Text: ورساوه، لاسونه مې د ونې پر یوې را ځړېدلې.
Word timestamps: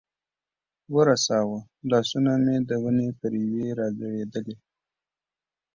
ورساوه، 0.95 1.57
لاسونه 1.89 2.31
مې 2.43 2.55
د 2.69 2.71
ونې 2.83 3.09
پر 3.19 3.31
یوې 3.43 3.67
را 3.79 3.87
ځړېدلې. 3.97 4.55